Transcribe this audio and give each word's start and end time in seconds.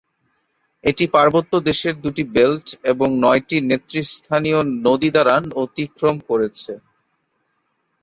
এটি 0.83 1.05
পার্বত্য 1.13 1.53
দেশের 1.69 1.95
দুটি 2.03 2.23
বেল্ট 2.35 2.67
এবং 2.91 3.09
নয়টি 3.23 3.57
নেতৃস্থানীয় 3.69 4.59
নদী 4.85 5.09
দ্বারা 5.15 5.33
অতিক্রম 5.63 6.15
করেছে। 6.29 6.71